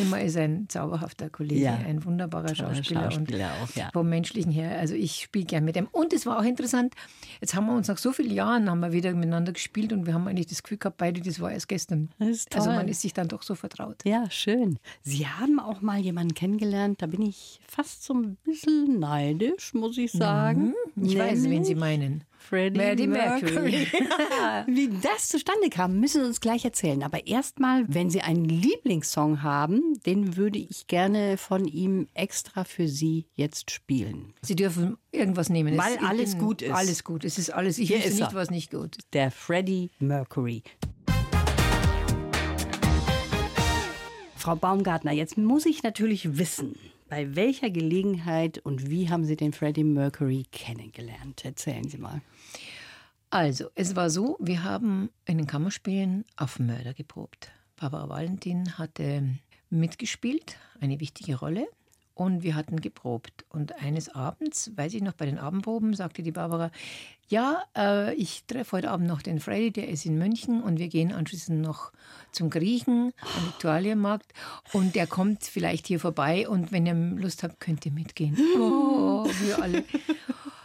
[0.00, 1.74] immer ist ein zauberhafter Kollege, ja.
[1.74, 3.10] ein wunderbarer Schauspieler.
[3.10, 3.90] Schauspieler und auch, ja.
[3.92, 5.88] Vom Menschlichen her, also ich spiele gern mit ihm.
[5.92, 6.94] Und es war auch interessant,
[7.40, 10.14] jetzt haben wir uns nach so vielen Jahren haben wir wieder miteinander gespielt und wir
[10.14, 12.10] haben eigentlich das Gefühl gehabt, beide, das war erst gestern.
[12.54, 13.96] Also man ist sich dann doch so vertraut.
[14.04, 14.78] Ja, schön.
[15.02, 19.98] Sie haben auch mal jemanden kennengelernt, da bin ich fast so ein bisschen neidisch, muss
[19.98, 20.68] ich sagen.
[20.68, 20.74] Mhm.
[20.96, 22.24] Ich Nämlich weiß, wen Sie meinen.
[22.40, 23.86] Freddie, Freddie Mercury.
[24.66, 27.02] Wie das zustande kam, müssen Sie uns gleich erzählen.
[27.02, 32.88] Aber erstmal, wenn Sie einen Lieblingssong haben, den würde ich gerne von ihm extra für
[32.88, 34.32] Sie jetzt spielen.
[34.42, 35.76] Sie dürfen irgendwas nehmen.
[35.76, 36.72] Weil es, alles gut ist.
[36.72, 37.24] Alles gut.
[37.24, 37.78] Es ist alles.
[37.78, 39.06] Ich Hier wüsste nicht, was nicht gut ist.
[39.12, 40.62] Der Freddie Mercury.
[44.40, 46.74] Frau Baumgartner, jetzt muss ich natürlich wissen,
[47.10, 51.44] bei welcher Gelegenheit und wie haben Sie den Freddie Mercury kennengelernt?
[51.44, 52.22] Erzählen Sie mal.
[53.30, 57.50] Also, es war so, wir haben in den Kammerspielen auf Mörder geprobt.
[57.76, 59.28] Barbara Valentin hatte
[59.70, 61.66] mitgespielt, eine wichtige Rolle.
[62.14, 63.44] Und wir hatten geprobt.
[63.48, 66.70] Und eines Abends, weiß ich noch, bei den Abendproben, sagte die Barbara,
[67.28, 70.88] ja, äh, ich treffe heute Abend noch den Freddy, der ist in München und wir
[70.88, 71.92] gehen anschließend noch
[72.32, 74.32] zum Griechen am Viktualienmarkt
[74.72, 78.36] und der kommt vielleicht hier vorbei und wenn ihr Lust habt, könnt ihr mitgehen.
[78.56, 79.84] Oh, wir alle.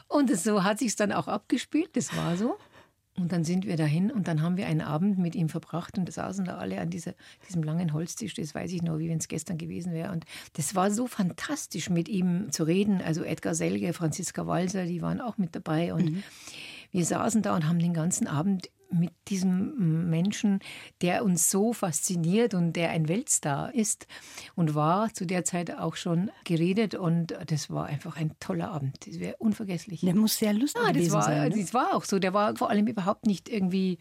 [0.08, 2.58] Und so hat sich dann auch abgespielt, das war so.
[3.18, 6.12] Und dann sind wir dahin und dann haben wir einen Abend mit ihm verbracht und
[6.12, 7.14] saßen da alle an dieser,
[7.48, 10.12] diesem langen Holztisch, das weiß ich noch, wie wenn es gestern gewesen wäre.
[10.12, 13.02] Und das war so fantastisch, mit ihm zu reden.
[13.02, 15.94] Also Edgar Selge, Franziska Walser, die waren auch mit dabei.
[15.94, 16.24] Und mhm.
[16.96, 20.60] Wir saßen da und haben den ganzen Abend mit diesem Menschen,
[21.02, 24.08] der uns so fasziniert und der ein Weltstar ist
[24.56, 29.06] und war zu der Zeit auch schon geredet und das war einfach ein toller Abend.
[29.06, 30.02] Das wäre unvergesslich.
[30.02, 31.50] Der muss sehr lustig ja, das war, sein.
[31.50, 31.60] Ne?
[31.60, 32.18] Das war auch so.
[32.18, 33.98] Der war vor allem überhaupt nicht irgendwie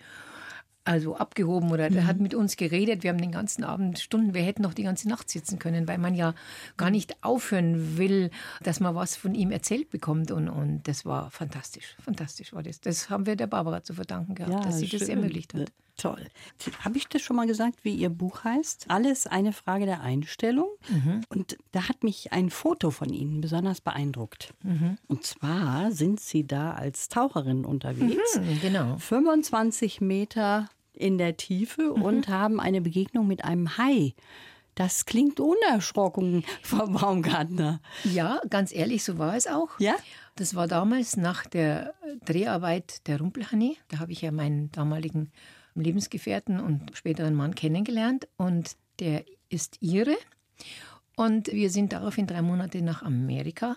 [0.85, 3.03] also abgehoben oder der hat mit uns geredet.
[3.03, 5.99] Wir haben den ganzen Abend Stunden, wir hätten noch die ganze Nacht sitzen können, weil
[5.99, 6.35] man ja
[6.77, 8.31] gar nicht aufhören will,
[8.63, 10.31] dass man was von ihm erzählt bekommt.
[10.31, 11.97] Und, und das war fantastisch.
[12.03, 12.81] Fantastisch war das.
[12.81, 15.11] Das haben wir der Barbara zu verdanken gehabt, Ja, dass sie das schön.
[15.11, 15.73] ermöglicht hat.
[15.97, 16.27] Toll.
[16.81, 18.87] Habe ich das schon mal gesagt, wie Ihr Buch heißt?
[18.89, 20.69] Alles eine Frage der Einstellung.
[20.89, 21.21] Mhm.
[21.29, 24.55] Und da hat mich ein Foto von Ihnen besonders beeindruckt.
[24.65, 24.99] Mhm.
[25.07, 28.37] Und zwar sind Sie da als Taucherin unterwegs.
[28.41, 28.97] Mhm, genau.
[28.99, 32.03] 25 Meter in der Tiefe Mhm.
[32.03, 34.15] und haben eine Begegnung mit einem Hai.
[34.77, 37.81] Das klingt unerschrocken, Frau Baumgartner.
[38.05, 39.79] Ja, ganz ehrlich, so war es auch.
[39.79, 39.95] Ja?
[40.37, 43.77] Das war damals nach der Dreharbeit der Rumpelhoney.
[43.89, 45.31] Da habe ich ja meinen damaligen
[45.77, 48.27] Lebensgefährten und späteren Mann kennengelernt.
[48.37, 50.17] Und der ist Ire.
[51.17, 53.77] Und wir sind daraufhin drei Monate nach Amerika,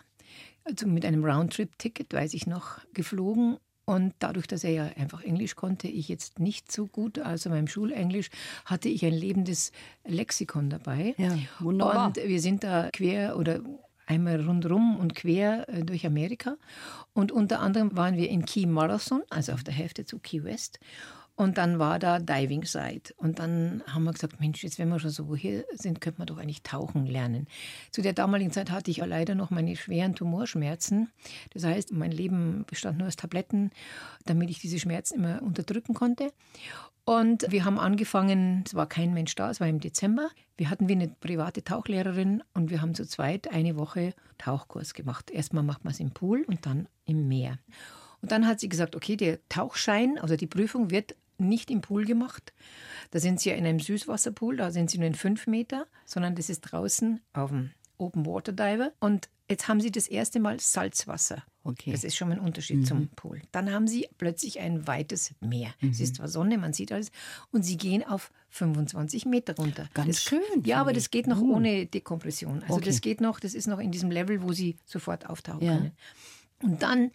[0.64, 3.58] also mit einem Roundtrip-Ticket, weiß ich noch, geflogen.
[3.90, 7.68] Und dadurch, dass er ja einfach Englisch konnte, ich jetzt nicht so gut, also meinem
[7.68, 8.30] Schulenglisch,
[8.66, 9.72] hatte ich ein lebendes
[10.06, 11.16] Lexikon dabei.
[11.18, 12.08] Ja, wunderbar.
[12.08, 13.62] Und wir sind da quer oder
[14.06, 16.58] einmal rundrum und quer äh, durch Amerika.
[17.14, 20.80] Und unter anderem waren wir in Key Marathon, also auf der Hälfte zu Key West.
[21.38, 23.14] Und dann war da Diving Side.
[23.16, 26.26] Und dann haben wir gesagt, Mensch, jetzt wenn wir schon so hier sind, könnte man
[26.26, 27.46] doch eigentlich tauchen lernen.
[27.92, 31.12] Zu der damaligen Zeit hatte ich ja leider noch meine schweren Tumorschmerzen.
[31.54, 33.70] Das heißt, mein Leben bestand nur aus Tabletten,
[34.26, 36.34] damit ich diese Schmerzen immer unterdrücken konnte.
[37.06, 40.30] Und wir haben angefangen, es war kein Mensch da, es war im Dezember.
[40.58, 45.30] Wir hatten wie eine private Tauchlehrerin und wir haben zu zweit eine Woche Tauchkurs gemacht.
[45.30, 47.60] Erstmal macht man es im Pool und dann im Meer.
[48.24, 52.06] Und dann hat sie gesagt, okay, der Tauchschein, also die Prüfung wird nicht im Pool
[52.06, 52.54] gemacht.
[53.12, 56.36] Da sind sie ja in einem Süßwasserpool, da sind sie nur in fünf Meter, sondern
[56.36, 58.92] das ist draußen auf dem Open Water Diver.
[59.00, 61.44] Und jetzt haben sie das erste Mal Salzwasser.
[61.64, 61.92] Okay.
[61.92, 63.42] Das ist schon ein Unterschied zum Pool.
[63.52, 65.74] Dann haben sie plötzlich ein weites Meer.
[65.82, 67.12] Es ist zwar Sonne, man sieht alles.
[67.52, 69.90] Und sie gehen auf 25 Meter runter.
[69.94, 71.56] Ganz das, schön, Ja, aber das geht noch Uh.
[71.56, 72.62] ohne Dekompression.
[72.64, 72.86] Also Okay.
[72.86, 75.76] das geht noch, das ist noch in diesem Level, wo sie sofort auftauchen Ja.
[75.78, 75.92] können.
[76.64, 77.12] Und dann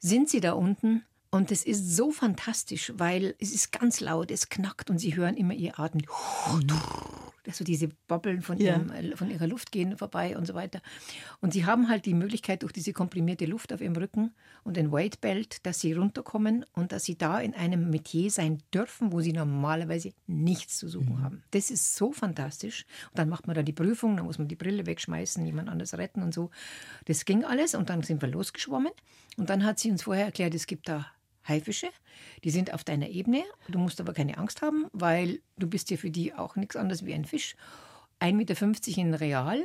[0.00, 4.48] sind sie da unten und das ist so fantastisch, weil es ist ganz laut, es
[4.48, 6.02] knackt und sie hören immer ihr Atem.
[7.44, 10.80] Also diese Bobbeln von, ihrem, äh, von ihrer Luft gehen vorbei und so weiter.
[11.40, 14.92] Und sie haben halt die Möglichkeit durch diese komprimierte Luft auf ihrem Rücken und den
[14.92, 19.20] Weight Belt, dass sie runterkommen und dass sie da in einem Metier sein dürfen, wo
[19.20, 21.42] sie normalerweise nichts zu suchen haben.
[21.50, 22.86] Das ist so fantastisch.
[23.10, 25.98] Und dann macht man da die Prüfung, dann muss man die Brille wegschmeißen, jemand anders
[25.98, 26.50] retten und so.
[27.06, 28.92] Das ging alles und dann sind wir losgeschwommen.
[29.36, 31.10] Und dann hat sie uns vorher erklärt, es gibt da
[31.48, 31.88] Haifische,
[32.42, 33.42] die sind auf deiner Ebene.
[33.68, 37.04] Du musst aber keine Angst haben, weil du bist ja für die auch nichts anderes
[37.04, 37.56] wie ein Fisch.
[38.20, 39.64] 1,50 Meter in Real,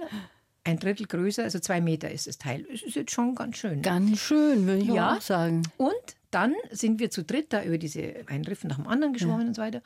[0.64, 2.66] ein Drittel größer, also zwei Meter ist das Teil.
[2.72, 3.82] Es ist jetzt schon ganz schön.
[3.82, 5.16] Ganz schön, würde ich Ja.
[5.16, 5.64] auch sagen.
[5.78, 5.94] Und
[6.32, 9.56] dann sind wir zu dritt da über diese einen Riff nach dem anderen geschwommen und
[9.56, 9.82] so weiter.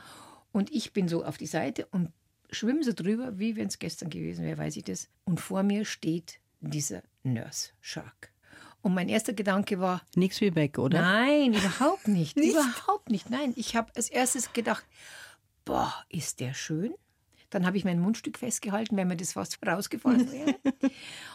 [0.51, 2.11] Und ich bin so auf die Seite und
[2.51, 5.09] schwimme so drüber, wie wenn es gestern gewesen wäre, weiß ich das.
[5.25, 8.31] Und vor mir steht dieser Nurse Shark.
[8.83, 11.01] Und mein erster Gedanke war, Nichts wie weg, oder?
[11.01, 12.35] Nein, überhaupt nicht.
[12.35, 12.51] Nicht?
[12.51, 13.29] Überhaupt nicht.
[13.29, 14.85] Nein, ich habe als erstes gedacht,
[15.63, 16.93] boah, ist der schön.
[17.49, 20.55] Dann habe ich mein Mundstück festgehalten, wenn mir das fast rausgefallen wäre.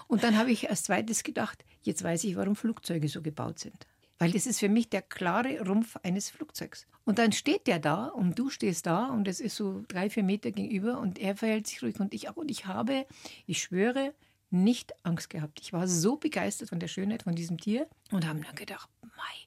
[0.08, 3.86] Und dann habe ich als zweites gedacht, jetzt weiß ich, warum Flugzeuge so gebaut sind.
[4.18, 6.86] Weil das ist für mich der klare Rumpf eines Flugzeugs.
[7.04, 10.24] Und dann steht der da und du stehst da und es ist so drei, vier
[10.24, 12.36] Meter gegenüber und er verhält sich ruhig und ich auch.
[12.36, 13.06] Und ich habe,
[13.46, 14.12] ich schwöre,
[14.50, 15.60] nicht Angst gehabt.
[15.60, 19.46] Ich war so begeistert von der Schönheit von diesem Tier und habe dann gedacht, Mai,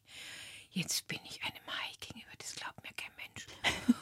[0.72, 3.48] jetzt bin ich einem Hai gegenüber, das glaubt mir kein Mensch.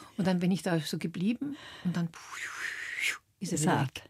[0.16, 2.10] Und dann bin ich da so geblieben und dann
[3.38, 4.02] ist er weg.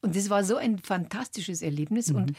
[0.00, 2.34] Und das war so ein fantastisches Erlebnis und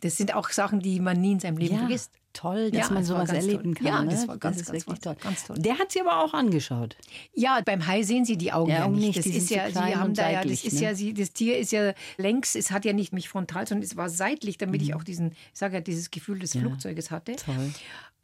[0.00, 2.12] das sind auch Sachen, die man nie in seinem Leben Ja, vergisst.
[2.32, 3.86] toll, dass Ja, man sowas erleben toll.
[3.90, 4.06] kann.
[4.06, 4.28] Ja, das ne?
[4.28, 5.16] war ganz, ist ganz wirklich toll.
[5.20, 5.56] Ganz toll.
[5.58, 6.96] Der hat sie aber auch angeschaut.
[7.34, 9.18] Ja, beim Hai sehen Sie die Augen Ja, ja, nicht.
[9.18, 10.80] Das die ist ja, Sie haben da ja, das ist ne?
[10.82, 13.96] ja, Sie, das Tier ist ja längs, es hat ja nicht mich frontal, sondern es
[13.96, 14.86] war seitlich, damit Mhm.
[14.88, 17.36] ich auch diesen, ich sage ja, dieses Gefühl des Flugzeuges hatte.
[17.36, 17.72] Toll.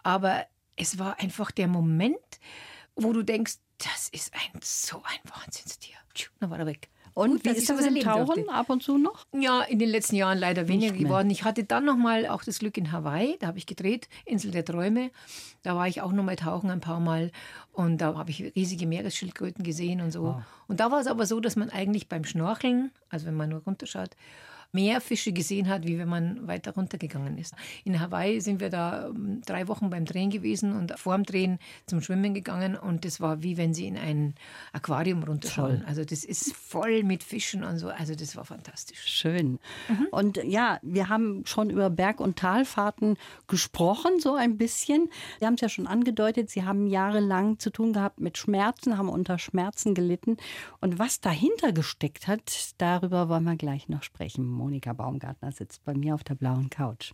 [0.02, 0.44] Aber
[0.76, 2.16] es war einfach der Moment,
[2.94, 5.96] wo du denkst, das ist ein so ein Wahnsinnstier.
[6.40, 6.88] Dann war er weg.
[7.16, 8.52] Und Gut, wie ist das erleben Tauchen durfte.
[8.52, 9.24] ab und zu noch?
[9.33, 11.31] Ja, in den letzten Jahren leider weniger geworden.
[11.31, 14.50] Ich hatte dann noch mal auch das Glück in Hawaii, da habe ich gedreht, Insel
[14.50, 15.11] der Träume.
[15.62, 17.33] Da war ich auch noch mal tauchen ein paar Mal
[17.72, 20.42] und da habe ich riesige Meeresschildkröten gesehen und so.
[20.68, 23.62] Und da war es aber so, dass man eigentlich beim Schnorcheln, also wenn man nur
[23.62, 24.11] runterschaut,
[24.72, 27.55] mehr Fische gesehen hat, wie wenn man weiter runtergegangen ist.
[27.85, 31.59] In Hawaii sind wir da ähm, drei Wochen beim Drehen gewesen und vor dem Drehen
[31.87, 34.35] zum Schwimmen gegangen und das war wie wenn sie in ein
[34.72, 35.85] Aquarium runterschauen.
[35.87, 37.88] Also das ist voll mit Fischen und so.
[37.88, 39.02] Also das war fantastisch.
[39.07, 39.59] Schön.
[39.88, 40.09] Mhm.
[40.11, 45.09] Und ja, wir haben schon über Berg- und Talfahrten gesprochen, so ein bisschen.
[45.40, 49.09] Sie haben es ja schon angedeutet, Sie haben jahrelang zu tun gehabt mit Schmerzen, haben
[49.09, 50.37] unter Schmerzen gelitten.
[50.81, 54.46] Und was dahinter gesteckt hat, darüber wollen wir gleich noch sprechen.
[54.57, 57.12] Monika Baumgartner sitzt bei mir auf der blauen Couch.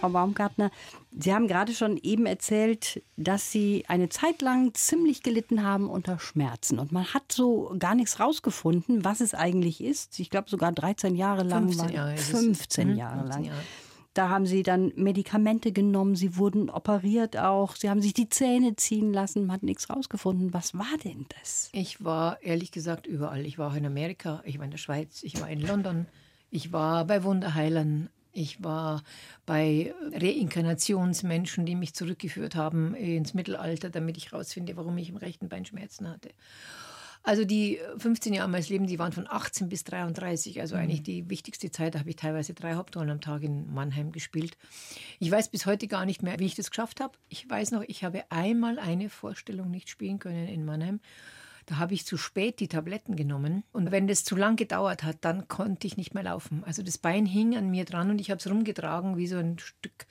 [0.00, 0.72] Frau Baumgartner,
[1.16, 6.18] Sie haben gerade schon eben erzählt, dass Sie eine Zeit lang ziemlich gelitten haben unter
[6.18, 6.80] Schmerzen.
[6.80, 10.18] Und man hat so gar nichts rausgefunden, was es eigentlich ist.
[10.18, 11.68] Ich glaube sogar 13 Jahre lang.
[11.68, 12.16] 15 Jahre.
[12.16, 13.44] 15 mhm, Jahre lang.
[13.44, 13.60] Jahre.
[14.14, 18.76] Da haben sie dann Medikamente genommen, sie wurden operiert auch, sie haben sich die Zähne
[18.76, 20.52] ziehen lassen, man hat nichts rausgefunden.
[20.52, 21.70] Was war denn das?
[21.72, 23.46] Ich war ehrlich gesagt überall.
[23.46, 26.06] Ich war auch in Amerika, ich war in der Schweiz, ich war in London,
[26.50, 29.02] ich war bei Wunderheilern, ich war
[29.46, 35.48] bei Reinkarnationsmenschen, die mich zurückgeführt haben ins Mittelalter, damit ich herausfinde, warum ich im rechten
[35.48, 36.30] Bein Schmerzen hatte.
[37.24, 40.82] Also die 15 Jahre meines Lebens, die waren von 18 bis 33, also mhm.
[40.82, 41.94] eigentlich die wichtigste Zeit.
[41.94, 44.56] Da habe ich teilweise drei Hauptrollen am Tag in Mannheim gespielt.
[45.20, 47.16] Ich weiß bis heute gar nicht mehr, wie ich das geschafft habe.
[47.28, 51.00] Ich weiß noch, ich habe einmal eine Vorstellung nicht spielen können in Mannheim.
[51.66, 53.62] Da habe ich zu spät die Tabletten genommen.
[53.72, 56.64] Und wenn das zu lang gedauert hat, dann konnte ich nicht mehr laufen.
[56.64, 59.60] Also das Bein hing an mir dran und ich habe es rumgetragen wie so ein
[59.60, 60.06] Stück,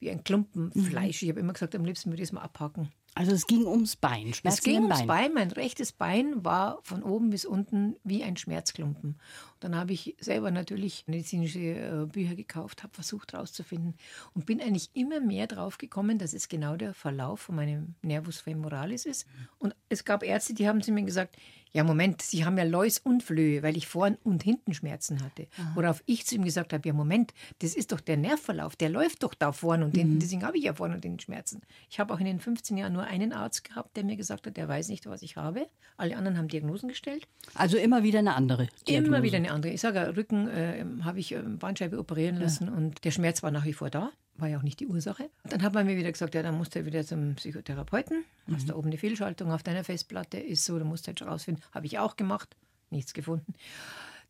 [0.00, 0.84] wie ein Klumpen mhm.
[0.84, 1.22] Fleisch.
[1.22, 2.90] Ich habe immer gesagt, am liebsten würde ich es mal abhaken.
[3.14, 4.32] Also es ging ums Bein.
[4.32, 5.06] Schmerzen es ging ums Bein.
[5.06, 5.34] Bein.
[5.34, 9.10] Mein rechtes Bein war von oben bis unten wie ein Schmerzklumpen.
[9.10, 13.94] Und dann habe ich selber natürlich medizinische äh, Bücher gekauft, habe versucht herauszufinden
[14.34, 18.40] und bin eigentlich immer mehr drauf gekommen, dass es genau der Verlauf von meinem Nervus
[18.40, 19.26] femoralis ist.
[19.58, 21.36] Und es gab Ärzte, die haben zu mir gesagt,
[21.72, 25.46] ja Moment, Sie haben ja Läus und Flöhe, weil ich vorn und hinten Schmerzen hatte.
[25.58, 25.72] Aha.
[25.74, 29.22] Worauf ich zu ihm gesagt habe, ja Moment, das ist doch der Nervverlauf, der läuft
[29.22, 30.18] doch da vorne und hinten, mhm.
[30.20, 31.62] deswegen habe ich ja vorne und hinten Schmerzen.
[31.90, 34.56] Ich habe auch in den 15 Jahren nur einen Arzt gehabt, der mir gesagt hat,
[34.56, 35.68] der weiß nicht, was ich habe.
[35.96, 37.26] Alle anderen haben Diagnosen gestellt.
[37.54, 39.08] Also immer wieder eine andere Diagnose.
[39.08, 39.72] Immer wieder eine andere.
[39.72, 42.72] Ich sage, Rücken äh, habe ich äh, Bandscheibe operieren lassen ja.
[42.72, 45.30] und der Schmerz war nach wie vor da war ja auch nicht die Ursache.
[45.44, 48.24] Dann hat man mir wieder gesagt, ja, dann musst du wieder zum Psychotherapeuten.
[48.46, 48.54] Mhm.
[48.54, 51.30] Hast da oben eine Fehlschaltung auf deiner Festplatte, ist so, da musst du jetzt halt
[51.30, 51.64] rausfinden.
[51.72, 52.56] Habe ich auch gemacht,
[52.90, 53.54] nichts gefunden.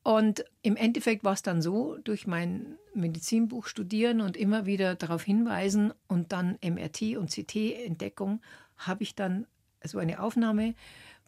[0.03, 5.23] Und im Endeffekt war es dann so, durch mein Medizinbuch studieren und immer wieder darauf
[5.23, 8.41] hinweisen und dann MRT und CT-Entdeckung,
[8.77, 9.47] habe ich dann
[9.85, 10.75] so eine Aufnahme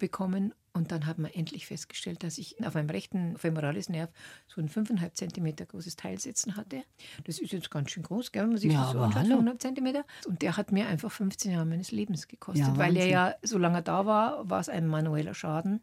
[0.00, 4.10] bekommen und dann hat man endlich festgestellt, dass ich auf meinem rechten Femoralisnerv
[4.46, 6.82] so ein 5,5 cm großes Teil sitzen hatte.
[7.24, 9.58] Das ist jetzt ganz schön groß, gell, wenn man sich ja, das so anschaut, 5,5
[9.58, 10.04] cm.
[10.26, 13.78] Und der hat mir einfach 15 Jahre meines Lebens gekostet, ja, weil er ja, solange
[13.78, 15.82] er da war, war es ein manueller Schaden.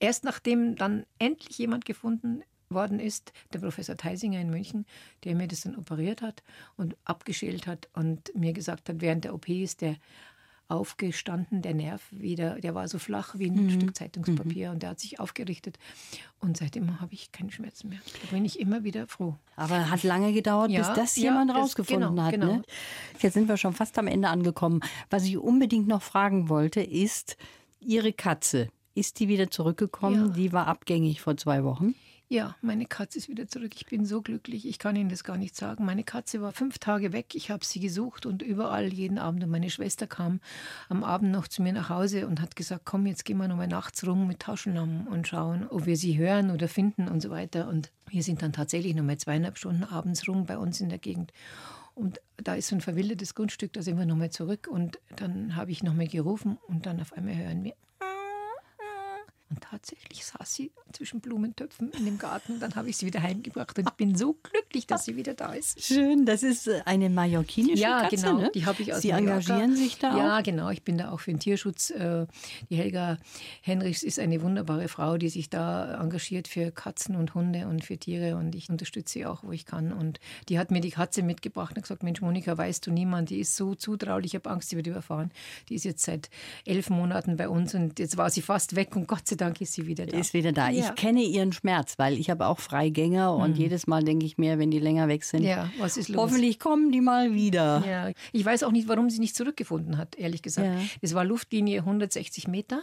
[0.00, 4.86] Erst nachdem dann endlich jemand gefunden worden ist, der Professor Theisinger in München,
[5.24, 6.42] der mir das dann operiert hat
[6.76, 9.96] und abgeschält hat und mir gesagt hat, während der OP ist der
[10.72, 13.70] aufgestanden, der Nerv wieder, der war so flach wie ein mhm.
[13.70, 14.74] Stück Zeitungspapier mhm.
[14.74, 15.78] und der hat sich aufgerichtet.
[16.40, 18.00] Und seitdem habe ich keine Schmerzen mehr.
[18.22, 19.36] Da bin ich immer wieder froh.
[19.54, 22.32] Aber hat lange gedauert, ja, bis das jemand ja, rausgefunden genau, hat.
[22.32, 22.46] Genau.
[22.46, 22.62] Ne?
[23.20, 24.80] Jetzt sind wir schon fast am Ende angekommen.
[25.10, 27.36] Was ich unbedingt noch fragen wollte, ist,
[27.80, 30.28] Ihre Katze, ist die wieder zurückgekommen?
[30.28, 30.32] Ja.
[30.32, 31.94] Die war abgängig vor zwei Wochen.
[32.32, 33.72] Ja, meine Katze ist wieder zurück.
[33.74, 34.66] Ich bin so glücklich.
[34.66, 35.84] Ich kann Ihnen das gar nicht sagen.
[35.84, 37.34] Meine Katze war fünf Tage weg.
[37.34, 39.44] Ich habe sie gesucht und überall jeden Abend.
[39.44, 40.40] Und meine Schwester kam
[40.88, 43.68] am Abend noch zu mir nach Hause und hat gesagt: Komm, jetzt gehen wir nochmal
[43.68, 47.68] nachts rum mit Taschenlampen und schauen, ob wir sie hören oder finden und so weiter.
[47.68, 51.34] Und wir sind dann tatsächlich nochmal zweieinhalb Stunden abends rum bei uns in der Gegend.
[51.94, 54.68] Und da ist so ein verwildertes Grundstück, da sind wir nochmal zurück.
[54.72, 57.74] Und dann habe ich nochmal gerufen und dann auf einmal hören wir
[59.52, 62.54] und tatsächlich saß sie zwischen Blumentöpfen in dem Garten.
[62.54, 63.78] Und dann habe ich sie wieder heimgebracht.
[63.78, 65.82] Und ich bin so glücklich, dass sie wieder da ist.
[65.84, 68.38] Schön, das ist äh, eine mallorquinische ja, Katze, genau.
[68.38, 68.50] Ne?
[68.54, 69.34] Die habe ich aus Sie Mallorca.
[69.34, 70.42] engagieren sich da Ja, auch?
[70.42, 70.70] genau.
[70.70, 71.90] Ich bin da auch für den Tierschutz.
[71.90, 72.26] Äh,
[72.70, 73.18] die Helga
[73.60, 77.98] Henrichs ist eine wunderbare Frau, die sich da engagiert für Katzen und Hunde und für
[77.98, 78.36] Tiere.
[78.36, 79.92] Und ich unterstütze sie auch, wo ich kann.
[79.92, 83.40] Und die hat mir die Katze mitgebracht und gesagt, Mensch, Monika, weißt du niemand, die
[83.40, 85.30] ist so zutraulich, ich habe Angst, sie wird überfahren.
[85.68, 86.30] Die ist jetzt seit
[86.64, 89.74] elf Monaten bei uns und jetzt war sie fast weg und Gott sei Dank ist
[89.74, 90.68] sie wieder da ist wieder da.
[90.68, 90.88] Ja.
[90.88, 93.42] Ich kenne ihren Schmerz, weil ich habe auch Freigänger mhm.
[93.42, 96.20] und jedes Mal denke ich mir, wenn die länger weg sind, ja, was ist los?
[96.20, 97.82] hoffentlich kommen die mal wieder.
[97.86, 98.10] Ja.
[98.32, 100.68] Ich weiß auch nicht, warum sie nicht zurückgefunden hat, ehrlich gesagt.
[100.68, 100.80] Ja.
[101.00, 102.82] Es war Luftlinie 160 Meter.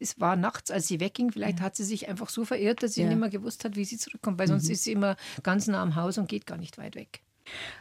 [0.00, 1.30] Es war nachts, als sie wegging.
[1.32, 3.98] Vielleicht hat sie sich einfach so verirrt, dass sie nicht mehr gewusst hat, wie sie
[3.98, 4.72] zurückkommt, weil sonst mhm.
[4.72, 7.22] ist sie immer ganz nah am Haus und geht gar nicht weit weg.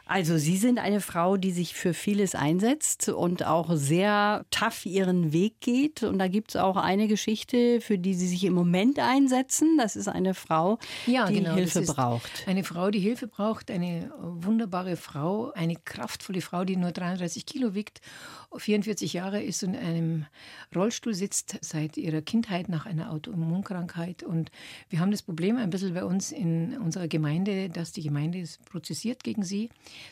[0.05, 5.31] Also Sie sind eine Frau, die sich für vieles einsetzt und auch sehr tough ihren
[5.31, 6.03] Weg geht.
[6.03, 9.77] Und da gibt es auch eine Geschichte, für die Sie sich im Moment einsetzen.
[9.77, 12.45] Das ist eine Frau, ja, die genau, Hilfe braucht.
[12.45, 17.73] Eine Frau, die Hilfe braucht, eine wunderbare Frau, eine kraftvolle Frau, die nur 33 Kilo
[17.73, 18.01] wiegt
[18.59, 20.25] 44 Jahre ist und in einem
[20.75, 24.23] Rollstuhl sitzt seit ihrer Kindheit nach einer Autoimmunkrankheit.
[24.23, 24.51] Und
[24.89, 29.23] wir haben das Problem ein bisschen bei uns in unserer Gemeinde, dass die Gemeinde prozessiert
[29.23, 29.50] gegen sie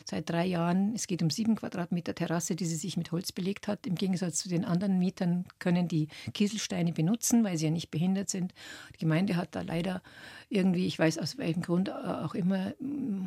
[0.04, 0.94] seit drei Jahren.
[0.94, 3.86] Es geht um sieben Quadratmeter Terrasse, die sie sich mit Holz belegt hat.
[3.86, 8.30] Im Gegensatz zu den anderen Mietern können die Kieselsteine benutzen, weil sie ja nicht behindert
[8.30, 8.54] sind.
[8.94, 10.02] Die Gemeinde hat da leider
[10.48, 12.74] irgendwie, ich weiß aus welchem Grund auch immer,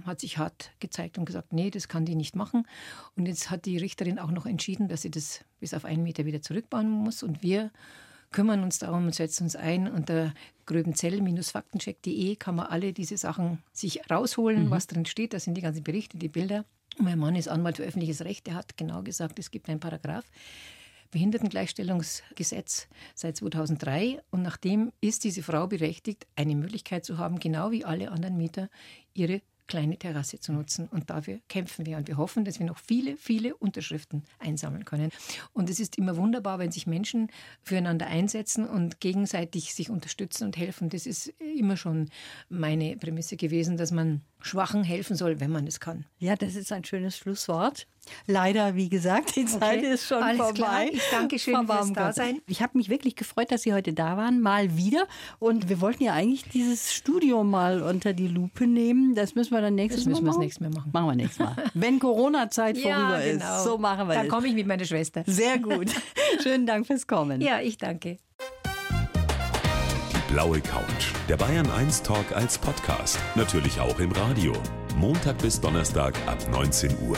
[0.05, 2.67] hat sich hart gezeigt und gesagt, nee, das kann die nicht machen.
[3.15, 6.25] Und jetzt hat die Richterin auch noch entschieden, dass sie das bis auf einen Meter
[6.25, 7.23] wieder zurückbauen muss.
[7.23, 7.71] Und wir
[8.33, 9.89] kümmern uns darum und setzen uns ein.
[9.89, 10.33] Unter
[10.65, 14.71] gröbenzell-faktencheck.de kann man alle diese Sachen sich rausholen, mhm.
[14.71, 15.33] was drin steht.
[15.33, 16.65] Da sind die ganzen Berichte, die Bilder.
[16.97, 18.45] Mein Mann ist Anwalt für öffentliches Recht.
[18.47, 20.25] Der hat genau gesagt, es gibt einen Paragraph.
[21.11, 27.85] Behindertengleichstellungsgesetz seit 2003 und nachdem ist diese Frau berechtigt, eine Möglichkeit zu haben, genau wie
[27.85, 28.67] alle anderen Mieter
[29.13, 29.41] ihre
[29.73, 30.87] kleine Terrasse zu nutzen.
[30.87, 31.97] Und dafür kämpfen wir.
[31.97, 35.09] Und wir hoffen, dass wir noch viele, viele Unterschriften einsammeln können.
[35.51, 37.31] Und es ist immer wunderbar, wenn sich Menschen
[37.63, 40.89] füreinander einsetzen und gegenseitig sich unterstützen und helfen.
[40.89, 42.11] Das ist immer schon
[42.49, 46.05] meine Prämisse gewesen, dass man Schwachen helfen soll, wenn man es kann.
[46.19, 47.87] Ja, das ist ein schönes Schlusswort.
[48.27, 49.93] Leider, wie gesagt, die Zeit okay.
[49.93, 50.53] ist schon Alles vorbei.
[50.53, 50.83] Klar.
[50.91, 52.39] Ich danke schön fürs Dasein.
[52.47, 55.07] Ich habe mich wirklich gefreut, dass Sie heute da waren, mal wieder.
[55.39, 59.15] Und wir wollten ja eigentlich dieses Studio mal unter die Lupe nehmen.
[59.15, 60.25] Das müssen wir dann nächstes das Mal machen.
[60.25, 60.91] Das nächstes Mal machen.
[60.93, 61.55] Machen wir nächstes Mal.
[61.73, 63.55] Wenn Corona-Zeit ja, vorüber genau.
[63.55, 63.63] ist.
[63.63, 64.17] So machen wir dann das.
[64.17, 65.23] Dann komme ich mit meiner Schwester.
[65.25, 65.89] Sehr gut.
[66.41, 67.41] Schönen Dank fürs Kommen.
[67.41, 68.17] Ja, ich danke.
[70.11, 71.13] Die blaue Couch.
[71.29, 73.19] Der Bayern 1 Talk als Podcast.
[73.35, 74.53] Natürlich auch im Radio.
[74.97, 77.17] Montag bis Donnerstag ab 19 Uhr.